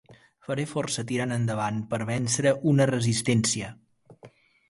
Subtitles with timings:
[0.45, 3.69] Faré força tirant endavant per vèncer una resistència.